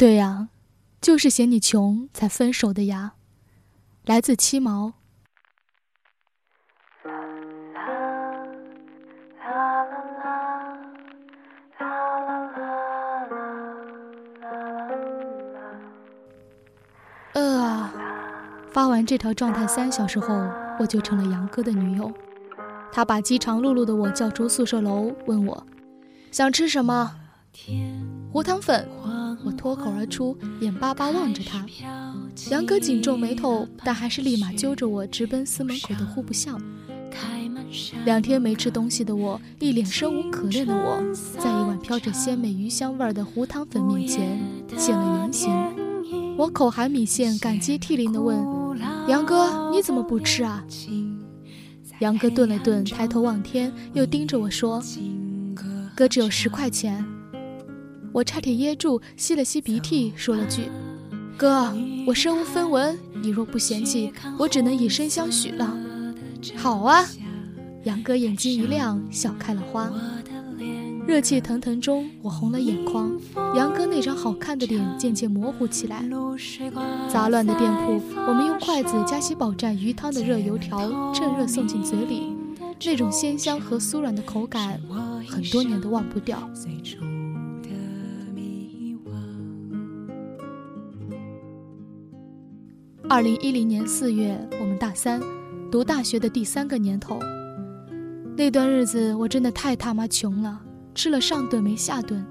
[0.00, 0.48] 对呀，
[0.98, 3.12] 就是嫌你穷才分手的呀。
[4.06, 4.94] 来自七毛。
[17.34, 17.92] 饿啊！
[18.72, 20.34] 发完这条状态三小时后，
[20.78, 22.10] 我就成了杨哥的女友。
[22.90, 25.66] 他把饥肠辘辘的我叫出宿舍楼，问我
[26.32, 27.16] 想吃什么。
[28.32, 28.88] 胡汤粉，
[29.44, 31.64] 我脱口而出，眼巴巴望着他。
[32.50, 36.60] 杨哥紧皱眉头，但还是立马揪着我直奔司门口的户部巷。
[38.04, 41.02] 两天没吃东西的我，一脸生无可恋的我，
[41.38, 44.38] 在一碗飘着鲜美鱼香味的糊汤粉面前
[44.76, 45.50] 现了原形。
[46.36, 48.36] 我口含米线，感激涕零地问
[49.08, 50.64] ：“杨哥，你怎么不吃啊？”
[52.00, 54.82] 杨哥顿了顿，抬头望天，又盯着我说
[55.94, 57.04] ：“哥只有十块钱。”
[58.12, 60.62] 我差点噎住，吸了吸鼻涕，说了句
[61.38, 61.72] ：“哥，
[62.06, 65.76] 我身无分文，你若不嫌弃，我只能以身相许了。”
[66.56, 67.06] 好啊，
[67.84, 69.92] 杨哥眼睛一亮，笑开了花。
[71.06, 73.10] 热气腾腾中，我红了眼眶。
[73.56, 76.04] 杨哥那张好看的脸渐渐模糊起来。
[77.08, 82.36] 杂乱的店铺，我们用筷子夹起饱蘸鱼汤的热油条，趁热送进嘴里，
[82.84, 84.80] 那种鲜香和酥软的口感，
[85.28, 86.48] 很多年都忘不掉。
[93.10, 95.20] 二零一零年四月，我们大三，
[95.68, 97.18] 读大学的第三个年头。
[98.36, 100.60] 那段日子我真的太他妈穷了，
[100.94, 102.24] 吃了上顿没下顿。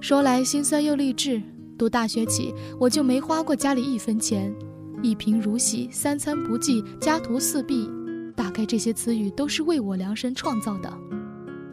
[0.00, 1.40] 说来心酸又励志，
[1.78, 4.52] 读大学起我就没花过家里一分钱，
[5.00, 7.88] 一贫如洗，三餐不济，家徒四壁，
[8.34, 10.92] 大概这些词语都是为我量身创造的。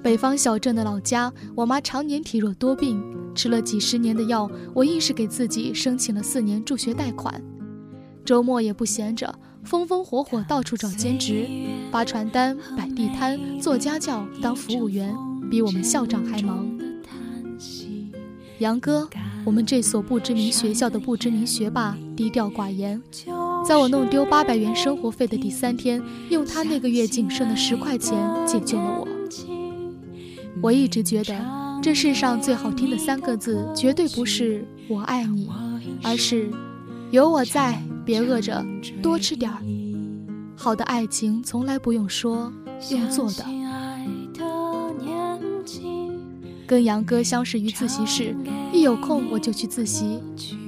[0.04, 7.44] 北方小镇的老家，我妈常年体弱多病，吃了几十年的药，我硬是给自己申请了四年助学贷款。
[8.32, 11.46] 周末也不闲着，风风火火到处找兼职，
[11.92, 15.14] 发传单、摆地摊、做家教、当服务员，
[15.50, 16.66] 比我们校长还忙。
[18.60, 19.06] 杨哥，
[19.44, 23.02] 我们这所不知名学校的不知名学霸，低调寡言，
[23.68, 28.18] 在我弄丢八百元生活费的第三天，用他那个月仅剩的十块钱
[28.48, 29.08] 解救了我。
[30.64, 31.36] 我一直觉得，
[31.84, 35.50] 这世上最好听的三个字，绝对不是“我爱你”，
[36.02, 36.50] 而是
[37.12, 37.78] “有我在”。
[38.06, 38.66] 别饿着，
[39.02, 39.58] 多吃点儿。
[40.56, 42.52] 好的爱情从来不用说，
[42.90, 43.46] 用做的。
[46.68, 48.36] 跟杨哥相识于自习室，
[48.72, 50.22] 一有空我就去自习。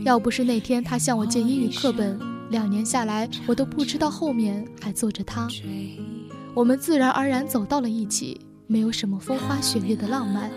[0.03, 5.47] 要不是那天他向我借英语课本，两年下来我都不知道后面还坐着他。
[6.53, 10.51] 我们自然而然走到了一起，没有什么风花雪月的浪漫。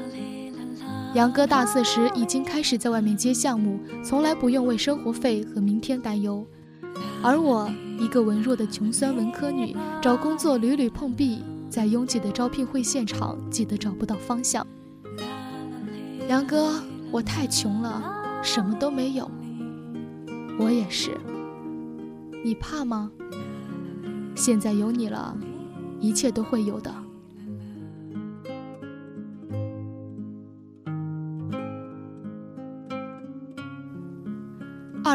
[1.14, 6.44] 杨哥大四时已经开始在外面接项目，从来不用为生活费和明天担忧。
[7.22, 7.68] 而我
[7.98, 14.66] 一个文弱的穷酸文科女，找工作屡屡碰壁，在拥挤的招聘会现场挤得找不到方向。
[16.28, 19.30] 杨哥，我太穷了，什么都没有。
[20.58, 21.16] 我也是。
[22.44, 23.10] 你怕吗？
[24.36, 25.36] 现在有你了，
[26.00, 26.94] 一切都会有的。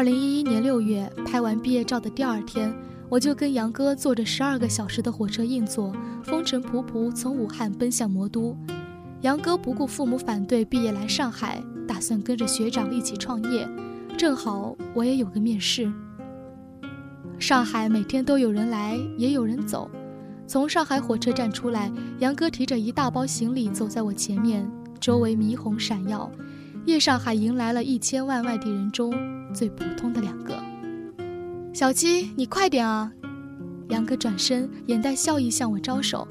[0.02, 2.74] 二零一一年六月，拍完毕业照的第二天，
[3.08, 8.56] 我就跟杨哥坐着十二个小时的火车硬座，风尘仆仆从武汉奔向魔都。
[9.20, 13.64] 杨哥不顾父母反对，毕业来上海，打算跟着学长一起创业。
[14.18, 15.92] 正好我也有个面试。
[17.38, 19.88] 上海每天都有人来，也有人走。
[20.48, 26.28] 从上海火车站出来，杨哥提着一大包行李走在我前面，周围霓虹闪耀。
[26.84, 29.12] 夜上海迎来了一千万外地人中
[29.54, 30.60] 最普通的两个。
[31.72, 33.10] 小七，你快点啊！
[33.88, 36.26] 杨哥转身，眼带笑意向我招手。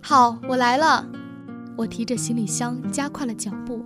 [0.00, 1.08] 好，我来了。
[1.76, 3.84] 我提着行李箱，加快了脚步。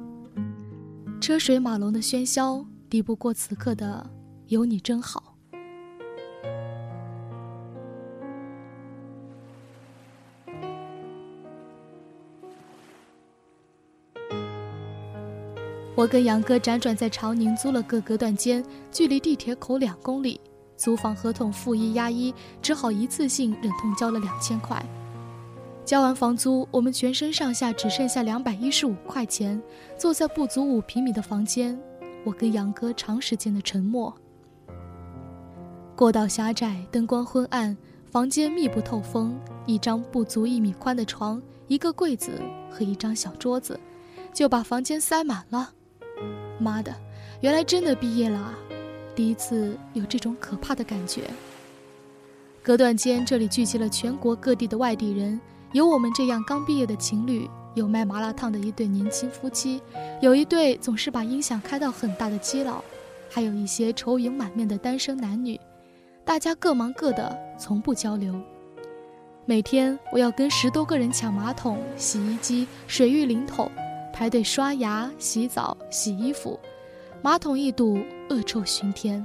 [1.21, 4.09] 车水马龙的喧嚣，抵不过此刻的
[4.47, 5.26] 有你真好。
[15.97, 18.63] 我跟杨哥辗转在长宁租了个隔断间，
[18.93, 20.39] 距离地铁口两公里。
[20.77, 24.85] 租房合同负一押一，只好一次性忍痛交了两千块。
[25.87, 29.61] 交完房租，我们全身上下只剩下两百一十五块钱。
[29.97, 31.81] 坐在不足五平米的房间，
[32.25, 34.15] 我跟杨哥长时间的沉默。
[35.97, 37.75] 过道狭窄，灯光昏暗，
[38.11, 39.35] 房间密不透风。
[39.65, 42.39] 一张不足一米宽的床，一个柜子
[42.71, 43.81] 和一张小桌子，
[44.35, 45.71] 就把房间塞满了。
[46.59, 46.95] 妈的，
[47.41, 48.55] 原来真的毕业了啊！
[49.15, 51.23] 第一次有这种可怕的感觉。
[52.63, 55.41] 隔断间，这里聚集了全国各地的外地人，
[55.73, 59.81] 有我们这样刚毕业的情侣，有卖麻辣烫的一对年轻夫妻，
[60.21, 62.83] 有一对总是把音响开到很大的基佬，
[63.31, 65.59] 还有一些愁云满面的单身男女。
[66.25, 68.35] 大家各忙各的，从不交流。
[69.45, 73.71] 每天我要跟十多个人抢马桶、洗衣机、水浴淋头，
[74.19, 76.59] 排队刷牙、洗澡、洗衣服，
[77.21, 77.99] 马桶一堵，
[78.31, 79.25] 恶臭熏天。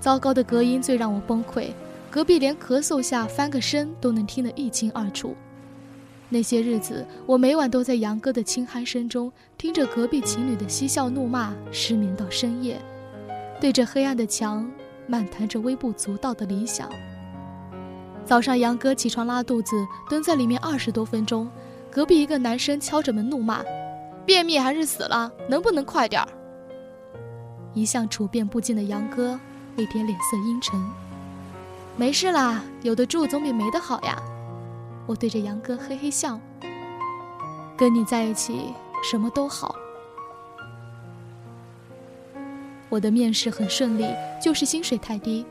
[0.00, 1.68] 糟糕的隔音最让我崩溃，
[2.10, 5.36] 隔壁连咳嗽下翻个身都能听得一清二楚。
[6.28, 12.76] 那些日子，我每晚都在杨哥的轻鼾声中，听着隔壁情侣的嬉笑怒骂，失眠到深夜，
[13.60, 14.68] 对着黑暗的墙。
[15.06, 16.90] 漫谈着微不足道的理想。
[18.26, 21.48] 早上，杨哥起床拉肚子，蹲在里面二十多分钟。
[21.90, 23.62] 隔壁一个男生敲着门怒骂
[24.24, 25.30] ：“便秘还是死了？
[25.48, 26.28] 能不能快点儿？”
[27.74, 29.38] 一向处变不惊的杨哥
[29.76, 30.80] 那天脸色阴沉
[31.96, 34.20] ：“没事啦，有的住总比没的好呀。”
[35.06, 36.38] 我对着杨哥嘿嘿笑
[37.76, 39.74] ：“跟你在一起，什么都好。”
[42.90, 44.06] 我的面试很顺利，
[44.42, 45.44] 就是薪水太低，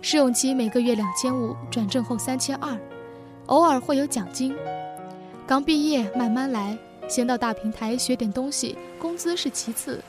[0.00, 2.78] 试用期每个月两千五，转正后三千二，
[3.46, 4.54] 偶尔会有奖金。
[5.52, 10.02] 刚毕业，慢慢来，先到大平台学点东西，工资是其次。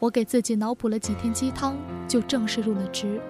[0.00, 1.76] 我给自己脑补了几天鸡汤，
[2.08, 3.20] 就正式入了职。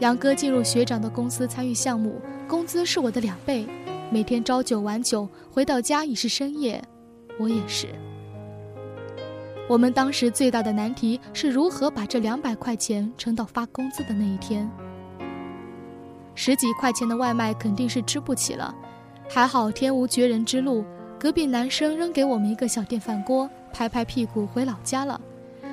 [0.00, 3.66] 杨哥进入学长的公司参与项目，工资是我的两倍，
[4.10, 6.84] 每天朝九晚九，回到家已是深夜。
[7.38, 7.86] 我也是。
[9.70, 14.70] 我们当时最大的难题是如何把这两百块钱撑到发工资的那一天。
[16.34, 18.74] 十几块钱的外卖肯定是吃不起了，
[19.32, 20.84] 还好天无绝人之路，
[21.16, 25.20] 隔壁男生扔给我们一个小电饭锅，拍拍屁股回老家了。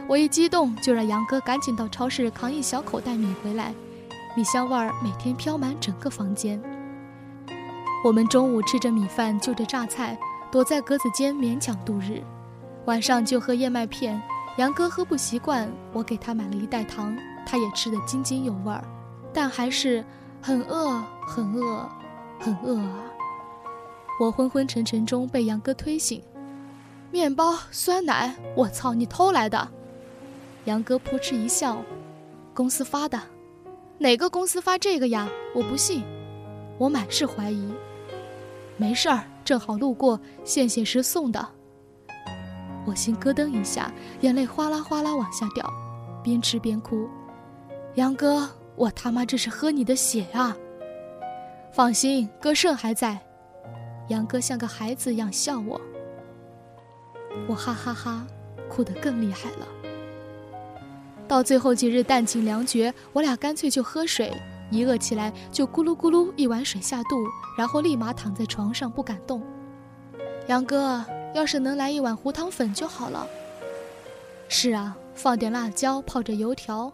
[0.08, 3.74] 我一激动，就让杨哥赶紧到超市扛一小口袋米回来，
[4.36, 6.62] 米香味儿每天飘满整个房间。
[8.06, 10.16] 我们中午吃着米饭，就着榨菜，
[10.52, 12.22] 躲在格子间勉强度日。
[12.86, 14.22] 晚上就喝燕麦片，
[14.60, 18.84] 杨哥喝不习惯，我给他买了一袋糖，他也吃得津津有味儿，
[19.34, 20.06] 但还是
[20.44, 21.90] 很饿，很饿，
[22.40, 23.17] 很饿啊！
[24.20, 26.24] 我昏昏沉沉中被杨哥推醒，
[27.12, 29.68] 面包、酸奶，我操，你偷来的！
[30.66, 31.78] 杨哥扑哧一笑，
[32.52, 33.22] 公司发的，
[34.00, 35.30] 哪个公司发这个呀？
[35.54, 36.04] 我不信，
[36.80, 37.72] 我满是怀疑。
[38.76, 41.48] 没事儿，正好路过，献血时送的。
[42.88, 45.72] 我心咯噔一下，眼泪哗啦哗啦往下掉，
[46.24, 47.08] 边吃边哭。
[47.96, 50.58] 杨哥，我他妈这是喝你的血啊！
[51.72, 53.20] 放心，哥肾还在。
[54.08, 55.80] 杨哥像个孩子一样笑我。
[57.48, 58.26] 我哈哈哈，
[58.70, 59.68] 哭得更厉害了。
[61.28, 64.34] 到最后几日弹尽粮绝，我俩干脆就喝水，
[64.72, 67.16] 一饿起来就咕噜咕噜一碗水下肚，
[67.58, 69.42] 然后立马躺在床上不敢动。
[70.48, 71.04] 杨哥。
[71.34, 73.28] 要是能来一碗胡糖粉就好了。
[74.48, 76.92] 是啊，放点辣椒，泡着油条。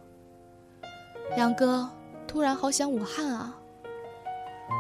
[1.38, 1.88] 杨哥，
[2.28, 3.56] 突然好想武汉啊。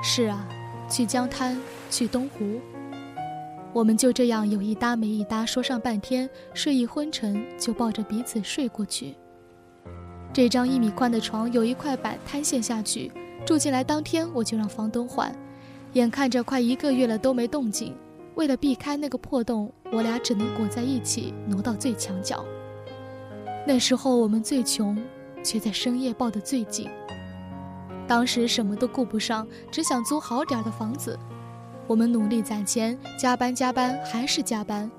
[0.03, 0.49] 是啊，
[0.93, 1.59] 去江滩，
[1.89, 2.61] 去东湖。
[3.73, 9.15] 我们就这样有一搭没一搭说上半天，睡意昏沉，就抱着彼此睡过去。
[10.31, 13.11] 这张一米宽的床有一块板塌陷下去，
[13.43, 15.35] 住进来当天我就让房东换，
[15.93, 17.95] 眼看着快一个月了都没动静。
[18.35, 22.45] 为了避开那个破洞，我俩只能裹在一起，挪到最墙角。
[23.65, 24.95] 那时候我们最穷，
[25.43, 26.87] 却在深夜抱得最紧。
[28.07, 31.17] 当时什么都顾不上，只想租好点的房子。
[31.87, 34.89] 我们努力攒钱，加班加班还是加班。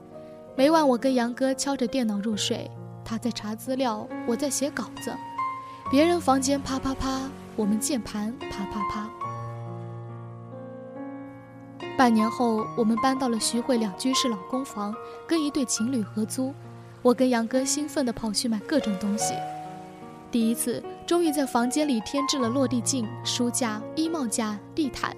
[0.56, 2.70] 每晚我跟杨哥敲着电脑入睡，
[3.04, 5.12] 他在查资料，我在写稿子。
[5.90, 9.10] 别人房间啪啪啪，我们键盘啪啪啪。
[11.96, 14.94] 半年后，我们搬到了徐汇两居室老公房，
[15.26, 16.52] 跟一对情侣合租。
[17.02, 19.34] 我跟杨哥兴奋地跑去买各种东西。
[20.34, 25.16] 第一次，终于在房间里添置了落地镜、书架、衣帽架、地毯，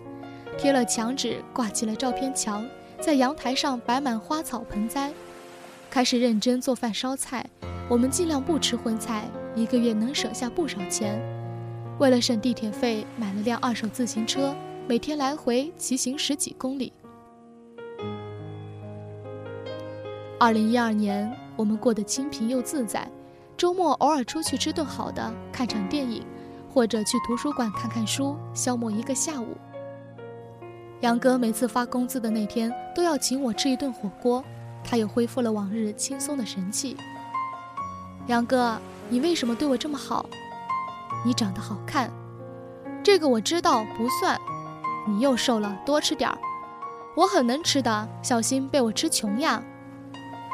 [0.58, 2.68] 贴了墙纸，挂起了照片墙，
[3.00, 5.10] 在阳台上摆满花草盆栽，
[5.88, 7.48] 开始认真做饭烧菜。
[7.88, 11.18] 我们尽量不吃荤菜，一个月能省下不少钱。
[11.98, 14.54] 为了省地铁费，买了辆二手自行车。
[14.86, 16.92] 每天来回骑行十几公里。
[20.38, 23.10] 二零一二年，我们过得清贫又自在，
[23.56, 26.22] 周末偶尔出去吃顿好的，看场电影，
[26.72, 29.56] 或者去图书馆看看书，消磨一个下午。
[31.00, 34.44] 杨哥每次发工资的那天都要请我吃一顿火锅，
[34.84, 36.98] 他又恢复了往日轻松的神气。
[38.26, 40.26] 杨哥，你为什么对我这么好？
[41.24, 42.10] 你长得好看，
[43.02, 44.38] 这个我知道不算。
[45.08, 46.36] 你又瘦了，多吃点儿。
[47.16, 49.62] 我很能吃的，小心被我吃穷呀。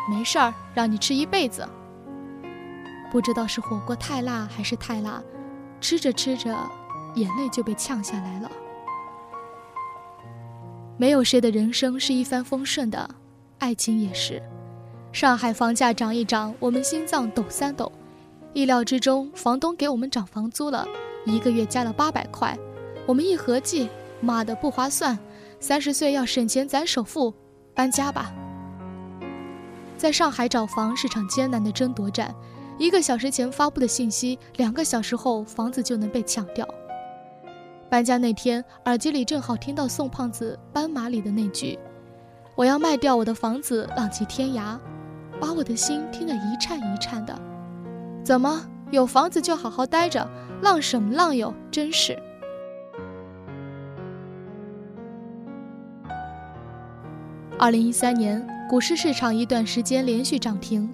[0.08, 1.66] 没事儿，让你吃一辈子。
[3.12, 5.22] 不知道是火锅太辣还是太辣，
[5.82, 6.56] 吃着吃着，
[7.14, 8.50] 眼泪就被呛下来了。
[10.96, 13.06] 没有谁的人生是一帆风顺的，
[13.58, 14.42] 爱情也是。
[15.12, 17.92] 上海房价涨一涨，我们心脏抖三抖。
[18.54, 20.88] 意料之中，房东给我们涨房租了，
[21.26, 22.56] 一个月加了八百块。
[23.04, 23.90] 我们一合计，
[24.22, 25.18] 妈的不划算！
[25.60, 27.34] 三十岁要省钱攒首付，
[27.74, 28.32] 搬家吧。
[29.98, 32.34] 在上海找房是场艰难的争夺战，
[32.82, 36.68] 一个小时前发布的信息，两个小时后房子就能被抢掉。
[37.88, 41.78] 搬家那天，耳机里正好听到宋胖子《斑马》里的那句
[42.56, 44.76] ：“我要卖掉我的房子，浪迹天涯。”
[45.40, 47.32] 把我的心听得一颤一颤的。
[48.24, 50.28] 怎么有房子就好好待着，
[50.60, 51.54] 浪什么浪哟？
[51.70, 52.20] 真是。
[57.60, 60.92] 二零一三年股市市场一段时间连续涨停，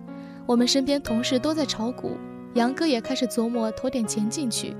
[0.48, 2.16] 我们身边同事都在炒股，
[2.54, 4.74] 杨哥也开始琢磨投点钱进去。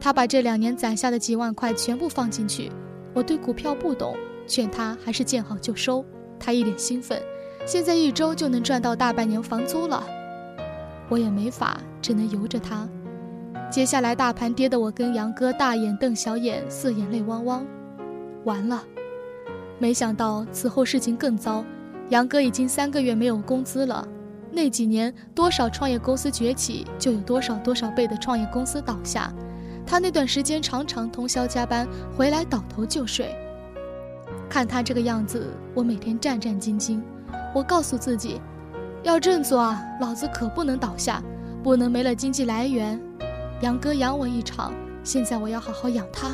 [0.00, 2.72] 他把这两年攒下的几万块全部放进去。
[3.14, 4.16] 我对股票不懂，
[4.48, 6.04] 劝他还是见好就收。
[6.40, 7.22] 他一脸兴奋，
[7.64, 10.04] 现在一周就能赚到大半年房租了。
[11.08, 12.88] 我也没法，只能由着他。
[13.70, 17.64] 接下来大盘跌得我跟杨哥大眼瞪小眼，四眼泪汪汪。
[18.42, 18.82] 完了，
[19.78, 21.64] 没想到此后事情更糟。
[22.08, 24.06] 杨哥已经三个月没有工资了。
[24.56, 29.30] 那几年多少创业公司崛起，就有多少多少倍的创业公司倒下。
[29.84, 31.86] 他那段时间常常通宵加班，
[32.16, 33.36] 回来倒头就睡。
[34.48, 37.02] 看他这个样子，我每天战战兢兢。
[37.54, 38.40] 我告诉自己。
[39.02, 39.84] 要振作啊！
[40.00, 41.22] 老子可不能倒下，
[41.62, 42.98] 不能没了经济来源。
[43.60, 44.72] 杨哥养我一场，
[45.04, 46.30] 现在我要好好养他。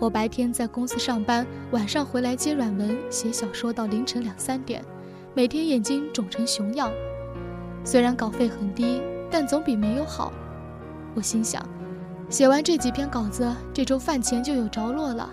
[0.00, 4.84] 我白天在公司上班，晚上回来接软文、写小说到凌晨两三点，
[5.36, 6.92] 每天眼睛肿成熊样。
[7.82, 10.32] 虽然稿费很低，但总比没有好。
[11.12, 11.60] 我心想，
[12.30, 15.28] 写完这几篇稿子，这周饭钱就有着落了。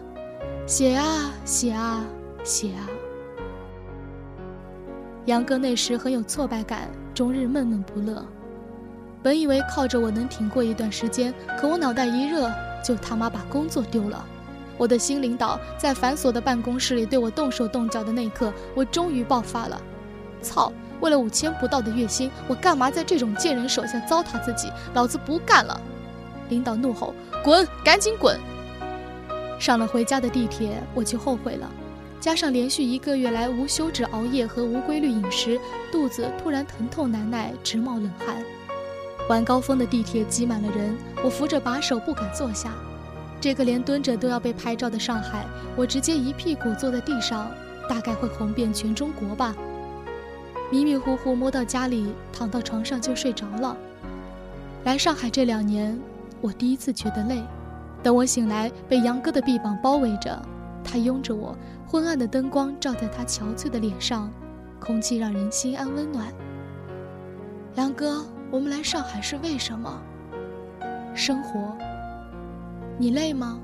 [0.66, 2.04] 写啊写啊
[2.44, 2.90] 写啊。
[5.26, 8.26] 杨哥那时很有挫败感，终日闷闷不乐。
[9.22, 12.52] 本以为靠着我能挺过一段时间，可我脑袋一热，
[12.84, 14.26] 就他妈把工作丢了。
[14.80, 19.80] 我的新领导在繁琐的办公室里对我动手动脚的那一刻，我终于爆发了。
[20.42, 20.72] 操！
[21.00, 24.72] 为了五千不到的月薪，我干嘛在这种贱人手下糟蹋自己？
[24.94, 25.80] 老子不干了！
[26.50, 28.40] 领导怒吼：“滚，赶紧滚！”
[29.60, 31.70] 上了回家的地铁，我就后悔了。
[32.20, 35.60] 加上连续一个月来无休止熬夜和无规律饮食，
[35.92, 38.44] 肚子突然疼痛难耐，直冒冷汗。
[39.28, 42.72] 晚高峰的地铁挤满了人，我扶着把手不敢坐下。
[43.40, 47.50] 这个连蹲着都要被拍照的上海，我直接一屁股坐在地上，
[47.90, 49.56] 大概会红遍全中国吧。
[50.72, 53.76] 迷迷糊糊摸到家里，躺到床上就睡着了。
[54.86, 56.00] 来上海这两年，
[56.40, 57.44] 我第一次觉得累。
[58.02, 60.42] 等我醒来，被杨哥的臂膀包围着。
[60.84, 64.32] 他拥着我，昏暗的灯光照在他憔悴的脸上，
[64.80, 66.34] 空气让人心安温暖。
[67.76, 70.02] 杨哥，我们来上海是为什么？
[71.14, 71.78] 生活。
[72.98, 73.60] 你累吗？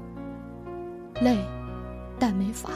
[1.21, 1.37] 累，
[2.19, 2.69] 但没法。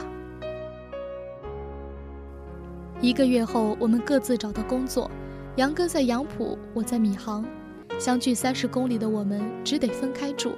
[3.02, 5.10] 一个月后，我们各自找到工作。
[5.56, 7.44] 杨哥在杨浦，我在闵行，
[7.98, 10.52] 相距三十公里的我们只得分开住。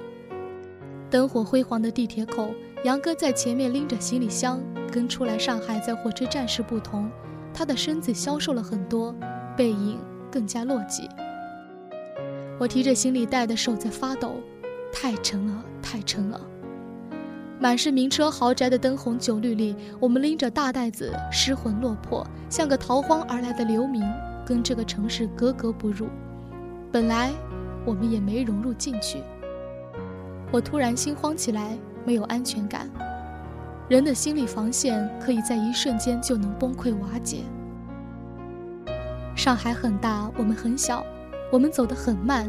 [1.09, 2.53] 灯火辉煌的地铁口。
[2.83, 4.61] 杨哥在前面拎着行李箱，
[4.91, 7.09] 跟初来上海在火车站时不同，
[7.51, 9.15] 他的身子消瘦了很多，
[9.57, 9.97] 背影
[10.31, 11.09] 更加落寂。
[12.59, 14.35] 我提着行李袋的手在发抖，
[14.93, 16.39] 太沉了，太沉了。
[17.65, 24.03] 满是名车豪宅的灯红酒绿里，我们拎着大袋子，失魂落魄，像个逃荒而来的流民，
[24.45, 26.05] 跟这个城市格格不入。
[26.91, 27.33] 本来
[27.83, 29.23] 我们也没融入进去。
[30.51, 31.75] 我突然心慌起来。
[32.05, 32.87] 没有安全感，
[33.89, 37.39] 人的心理防线可以在一瞬间就能崩溃瓦解。
[39.35, 41.03] 上海很大，我们很小，
[41.51, 42.47] 我们走得很慢。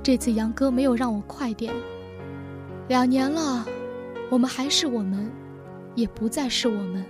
[0.00, 1.74] 这次杨哥没有让我快点。
[2.86, 3.66] 两年了，
[4.30, 5.30] 我们还是我们，
[5.94, 7.04] 也不再是我们。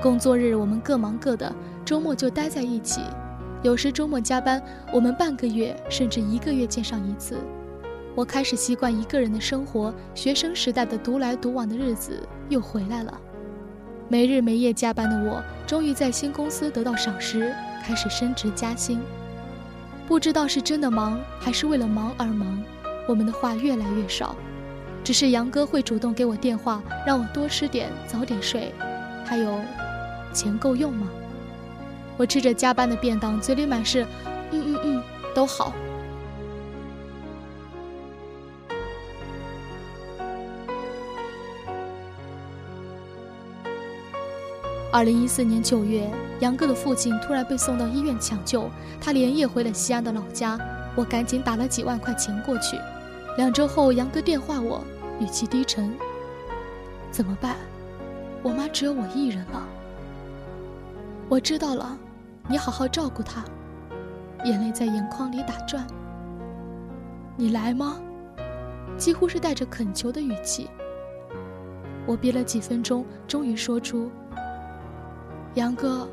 [0.00, 1.52] 工作日我们各忙各的，
[1.84, 3.02] 周末就待在一起。
[3.62, 4.62] 有时周末加班，
[4.92, 7.36] 我们半个月甚至一个月见上一次。
[8.14, 13.20] 我开始习惯一个人的生活，学生时代的独来独往的日子又回来了。
[14.08, 19.00] 没日没夜加班的我，终于在新公司得到赏识，开始升职加薪。
[20.06, 22.62] 不知道是真的忙，还是为了忙而忙，
[23.08, 24.36] 我们的话越来越少。
[25.02, 28.72] 只是杨哥会主动给我电话，让我多吃点，早点睡。
[29.24, 29.58] 还有，
[30.34, 31.08] 钱够用吗？
[32.18, 34.04] 我吃着加班的便当，嘴里满是
[34.52, 35.02] “嗯嗯嗯”，
[35.34, 35.72] 都好。
[44.90, 46.10] 二零一四年九月，
[46.40, 48.68] 杨哥的父亲突然被送到医院抢救，
[49.00, 50.58] 他连夜回了西安的老家。
[50.96, 52.76] 我赶紧打了几万块钱过去。
[53.38, 54.82] 两周后，杨哥电话我，
[55.20, 55.94] 语气低沉
[57.08, 57.54] ：“怎么办？
[58.42, 59.64] 我妈只有我一人了。”
[61.30, 61.96] 我知道了，
[62.48, 63.44] 你好好照顾她。
[64.44, 65.86] 眼泪在眼眶里打转。
[67.36, 68.00] 你来吗？
[68.96, 70.68] 几乎是带着恳求的语气。
[72.06, 74.10] 我憋了几分钟，终于说出。
[75.54, 76.08] 杨哥，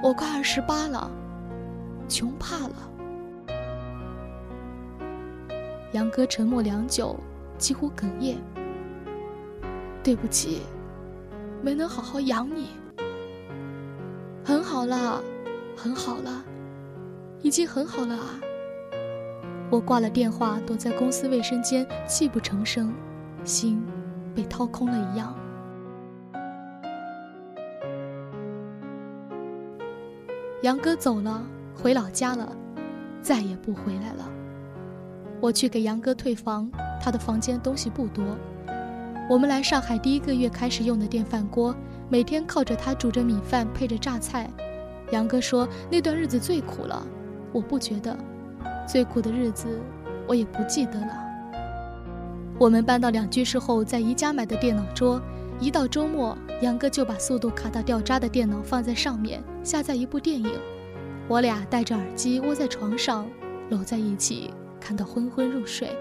[0.00, 1.10] 我快二十八了，
[2.08, 2.91] 穷怕了。
[5.92, 7.14] 杨哥沉默良久，
[7.58, 8.38] 几乎哽咽。
[10.02, 10.62] 对不起，
[11.62, 12.68] 没能好好养你。
[14.44, 15.22] 很好了，
[15.76, 16.42] 很好了，
[17.42, 18.40] 已经很好了啊。
[19.70, 22.92] 我挂了电话，躲在公司卫生间，泣不成声，
[23.44, 23.80] 心
[24.34, 25.34] 被掏空了一样。
[30.62, 31.44] 杨哥走了，
[31.74, 32.50] 回老家了，
[33.20, 34.31] 再也不回来了。
[35.42, 36.70] 我去给杨哥退房，
[37.00, 38.24] 他的房间东西不多。
[39.28, 41.74] 我们来上海第一个月开始用的电饭锅，
[42.08, 44.48] 每天靠着它煮着米饭，配着榨菜。
[45.10, 47.04] 杨哥说那段日子最苦了，
[47.50, 48.16] 我不觉得，
[48.86, 49.80] 最苦的日子
[50.28, 51.12] 我也不记得了。
[52.56, 55.20] 我们搬到两居室后，在宜家买的电脑桌。
[55.58, 60.52] 一到周末，杨哥就把速度卡到掉渣的电脑放在上面，下载一部电影。
[61.26, 63.28] 我俩戴着耳机窝在床上，
[63.70, 65.96] 搂在一起，看到昏昏入睡。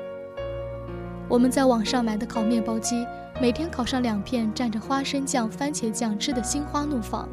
[1.30, 3.06] 我们在网上买的烤面包机，
[3.40, 7.30] 每天烤上两片，蘸着花生酱、番茄酱，吃的心花怒放。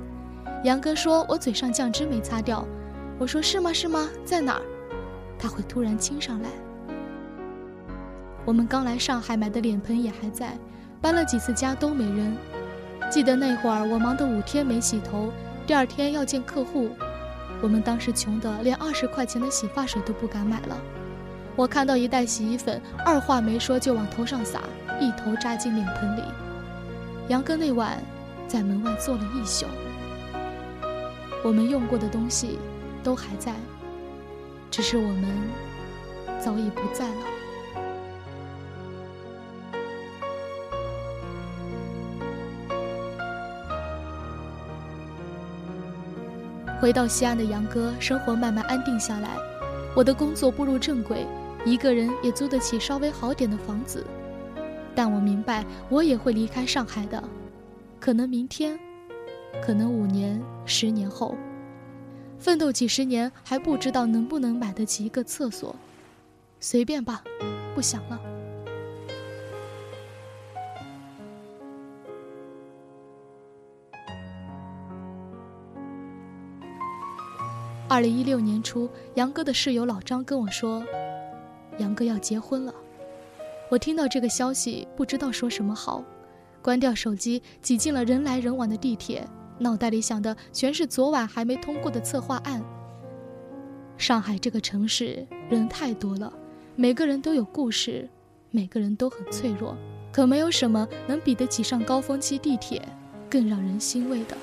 [0.64, 2.66] 杨哥说我嘴上酱汁没擦掉，
[3.18, 3.72] 我说是吗？
[3.72, 4.08] 是吗？
[4.24, 4.62] 在哪儿？
[5.38, 6.50] 他会突然亲上来。
[8.44, 10.52] 我们刚来上海买的脸盆也还在。
[11.00, 12.36] 搬了几次家都没扔，
[13.08, 15.30] 记得那会儿我忙得五天没洗头，
[15.64, 16.88] 第二天要见客户，
[17.62, 20.76] 我们当时穷得连二十块钱的洗发水都不敢买了。
[21.58, 24.62] 我看到一袋洗衣粉，二话没说就往头上撒，
[25.00, 26.22] 一头扎进脸盆里。
[27.26, 28.00] 杨哥那晚
[28.46, 29.66] 在门外坐了一宿。
[31.42, 32.60] 我们用过的东西
[33.02, 33.56] 都还在，
[34.70, 35.24] 只是我们
[36.38, 37.16] 早已不在了。
[46.80, 49.30] 回到西安的杨哥，生活慢慢安定下来，
[49.96, 51.26] 我的工作步入正轨，
[51.64, 54.06] 一个人也租得起稍微好点的房子。
[54.94, 57.22] 但我明白，我也会离开上海的，
[58.00, 58.78] 可能明天，
[59.62, 61.36] 可能五年、十年后，
[62.38, 65.76] 奋斗几十年还不知道能不能买得起一个厕所，
[66.58, 67.22] 随便吧，
[67.74, 68.20] 不想了。
[77.90, 80.84] 二零一六年初，杨哥的室友老张跟我说
[81.78, 82.74] ：“杨哥要结婚了。”
[83.70, 86.02] 我听到这个消息，不知道说什么好，
[86.62, 92.62] 关掉手机，挤进了人来人往的地铁，脑袋里想的全是昨晚还没通过的策划案。
[93.98, 96.32] 上海这个城市人太多了，
[96.76, 98.08] 每个人都有故事，
[98.50, 99.76] 每个人都很脆弱，
[100.10, 102.80] 可没有什么能比得起上高峰期地铁
[103.28, 104.36] 更让人欣慰的。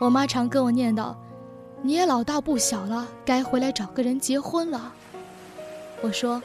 [0.00, 1.14] 我妈常跟我念叨
[1.82, 4.92] ：“你也老大不小了，该回来找个人结婚了。”
[6.02, 6.42] 我说：“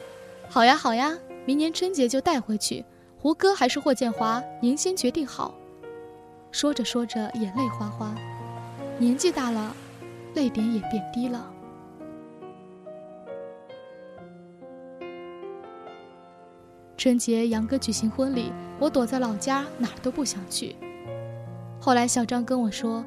[0.48, 2.84] 好呀好呀，明年春节就带回去。
[3.18, 5.54] 胡歌还是霍建华，您先决定好。”
[6.52, 8.14] 说着说着，眼泪哗哗。
[8.98, 9.74] 年纪大了，
[10.34, 11.50] 泪点也变低了。
[16.96, 20.76] 春节杨哥举行婚礼，我躲在老家，哪儿都不想去。
[21.80, 23.04] 后来小张跟我说。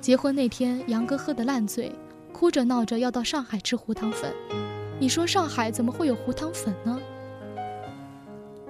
[0.00, 1.92] 结婚那天，杨哥喝得烂醉，
[2.32, 4.32] 哭着闹着要到上海吃胡汤粉。
[5.00, 6.98] 你说上海怎么会有胡汤粉呢？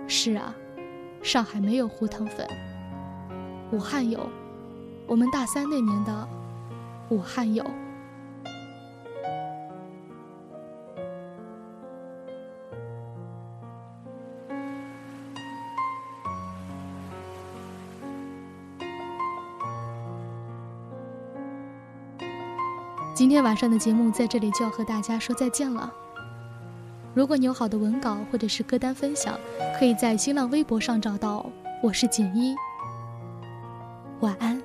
[0.07, 0.55] 是啊，
[1.23, 2.49] 上海没有胡汤粉。
[3.73, 4.27] 武汉有，
[5.07, 6.29] 我们大三那年的
[7.11, 7.63] 武汉有。
[23.29, 25.93] 今天晚上的节目在这里就要和大家说再见了。
[27.13, 29.39] 如果你有好的文稿或者是歌单分享，
[29.79, 31.45] 可以在新浪微博上找到。
[31.83, 32.57] 我是锦衣，
[34.21, 34.58] 晚安。